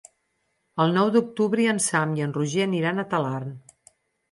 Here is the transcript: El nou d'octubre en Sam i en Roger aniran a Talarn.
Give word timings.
El 0.85 0.95
nou 0.95 1.11
d'octubre 1.17 1.67
en 1.75 1.83
Sam 1.89 2.17
i 2.21 2.25
en 2.29 2.35
Roger 2.39 2.67
aniran 2.69 2.99
a 3.05 3.09
Talarn. 3.15 3.57